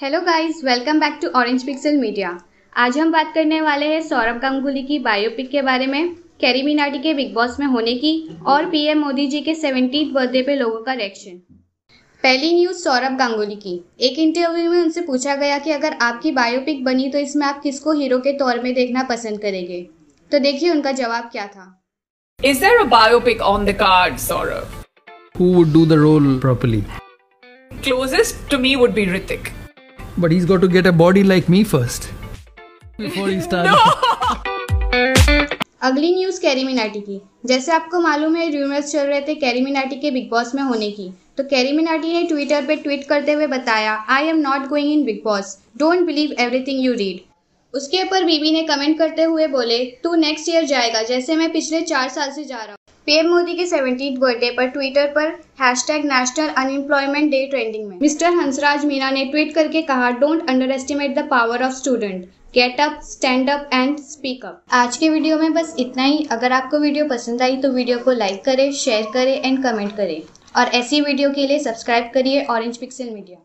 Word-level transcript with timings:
Hello 0.00 0.20
guys 0.20 0.60
welcome 0.64 1.00
back 1.00 1.18
to 1.22 1.28
orange 1.38 1.62
pixel 1.66 1.96
media 1.98 2.28
आज 2.72 2.98
हम 2.98 3.10
बात 3.12 3.32
करने 3.34 3.60
वाले 3.60 3.86
हैं 3.86 4.00
सौरभ 4.02 4.36
गांगुली 4.42 4.82
की 4.82 4.98
बायोपिक 4.98 5.50
के 5.50 5.62
बारे 5.62 5.86
में 5.86 6.14
कैरी 6.40 6.62
मिनाटी 6.62 6.98
के 6.98 7.14
बिग 7.14 7.34
बॉस 7.34 7.58
में 7.60 7.66
होने 7.66 7.94
की 7.94 8.12
और 8.46 8.66
पीएम 8.70 8.98
मोदी 8.98 9.26
जी 9.28 9.40
के 9.40 9.54
सेवेंटीथ 9.54 10.12
बर्थडे 10.12 10.42
पे 10.42 10.56
लोगों 10.56 10.82
का 10.84 10.92
रिएक्शन 10.92 11.40
पहली 12.24 12.54
न्यूज़ 12.54 12.78
सौरभ 12.78 13.18
गांगुली 13.18 13.56
की 13.56 13.74
एक 14.00 14.18
इंटरव्यू 14.18 14.70
में 14.70 14.78
उनसे 14.82 15.00
पूछा 15.00 15.36
गया 15.36 15.58
कि 15.58 15.70
अगर 15.70 15.96
आपकी 16.02 16.32
बायोपिक 16.32 16.84
बनी 16.84 17.08
तो 17.10 17.18
इसमें 17.20 17.46
आप 17.46 17.60
किसको 17.62 17.92
हीरो 17.94 18.18
के 18.20 18.38
तौर 18.38 18.62
में 18.62 18.72
देखना 18.74 19.02
पसंद 19.10 19.40
करेंगे 19.42 19.82
तो 20.30 20.38
देखिए 20.38 20.70
उनका 20.70 20.92
जवाब 20.94 21.28
क्या 21.32 21.46
था 21.48 21.68
Is 22.40 22.60
there 22.60 22.80
a 22.80 22.88
biopic 22.88 23.46
on 23.48 23.64
the 23.64 23.74
cards, 23.76 24.30
Saurav? 24.30 24.80
Who 25.34 25.52
would 25.52 25.72
do 25.74 25.86
the 25.86 25.98
role 26.00 26.34
properly? 26.40 26.84
Closest 27.82 28.50
to 28.50 28.58
me 28.58 28.76
would 28.76 28.94
be 28.94 29.06
Ritik. 29.08 29.57
But 30.22 30.32
he's 30.32 30.46
got 30.46 30.60
to 30.62 30.68
get 30.68 30.86
a 30.86 30.92
body 31.00 31.22
like 31.22 31.48
me 31.48 31.58
first. 31.72 32.06
Before 32.98 33.26
he 33.28 33.40
starts. 33.40 33.70
अगली 35.88 36.14
news 36.14 36.40
Carry 36.42 36.64
Minati 36.64 37.00
की। 37.00 37.20
जैसे 37.46 37.72
आपको 37.72 38.00
मालूम 38.00 38.36
है 38.36 38.48
rumours 38.52 38.90
चल 38.92 39.06
रहे 39.06 39.20
थे 39.28 39.34
carry 39.42 39.60
Minati 39.60 39.96
के 40.00 40.10
बिग 40.10 40.28
बॉस 40.30 40.54
में 40.54 40.62
होने 40.62 40.90
की। 40.90 41.08
तो 41.36 41.44
कैरी 41.50 41.72
मिनाटी 41.72 42.12
ने 42.12 42.22
ट्विटर 42.28 42.66
पे 42.66 42.76
ट्वीट 42.76 43.06
करते 43.08 43.32
हुए 43.32 43.46
बताया 43.46 43.92
I 44.16 44.26
am 44.28 44.38
not 44.40 44.66
going 44.68 44.92
in 44.92 45.04
Bigg 45.04 45.20
Boss 45.24 45.56
don't 45.78 46.06
believe 46.06 46.34
everything 46.40 46.84
you 46.84 46.92
read 46.94 47.20
उसके 47.74 48.02
ऊपर 48.02 48.24
बीबी 48.24 48.50
ने 48.52 48.62
कमेंट 48.72 48.98
करते 48.98 49.22
हुए 49.22 49.46
बोले 49.54 49.84
तू 50.04 50.14
नेक्स्ट 50.14 50.48
ईयर 50.48 50.64
जाएगा 50.66 51.02
जैसे 51.12 51.36
मैं 51.36 51.50
पिछले 51.52 51.80
चार 51.92 52.08
साल 52.08 52.30
से 52.32 52.44
जा 52.44 52.56
रहा 52.56 52.70
हूँ। 52.70 52.76
पीएम 53.08 53.28
मोदी 53.28 53.54
के 53.56 53.64
सेवेंटीन 53.66 54.18
बर्थडे 54.20 54.50
पर 54.56 54.66
ट्विटर 54.68 55.06
पर 55.12 55.28
hashtag 55.60 56.04
national 56.06 56.48
unemployment 56.62 57.30
day 57.30 57.46
trending 57.50 57.86
में। 57.88 57.96
मिस्टर 58.02 58.34
हंसराज 58.34 58.84
मीना 58.84 59.10
ने 59.10 59.24
ट्वीट 59.26 59.54
करके 59.54 59.82
कहा 59.82 60.10
don't 60.18 60.50
underestimate 60.70 61.14
the 61.18 61.26
power 61.30 61.62
of 61.64 61.72
student 61.74 62.26
get 62.54 62.80
up 62.80 63.00
stand 63.04 63.50
up 63.50 63.70
and 63.72 63.98
speak 64.00 64.44
up 64.46 64.62
आज 64.74 64.96
के 64.96 65.08
वीडियो 65.08 65.38
में 65.38 65.54
बस 65.54 65.74
इतना 65.78 66.04
ही। 66.04 66.26
अगर 66.32 66.52
आपको 66.52 66.78
वीडियो 66.78 67.08
पसंद 67.08 67.42
आई 67.42 67.56
तो 67.56 67.72
वीडियो 67.72 67.98
को 67.98 68.12
लाइक 68.14 68.44
करें 68.44 68.70
शेयर 68.74 69.10
करें 69.14 69.34
एंड 69.34 69.62
कमेंट 69.62 69.96
करें। 69.96 70.20
और 70.56 70.74
ऐसी 70.76 71.00
वीडियो 71.00 71.30
के 71.30 71.46
लिए 71.46 71.58
सब्सक्राइब 71.60 72.10
करिए 72.14 72.44
ऑरेंज 72.46 72.76
पिक्सल 72.76 73.10
मीडिया 73.10 73.38